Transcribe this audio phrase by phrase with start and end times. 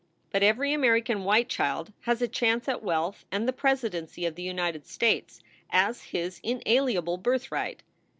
[0.31, 4.41] But every American white child has a chance at wealth and the Presidency of the
[4.41, 7.83] United States as his inalienable birthright.